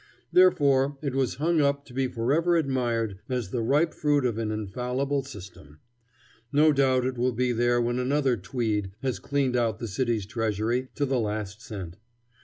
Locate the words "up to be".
1.61-2.07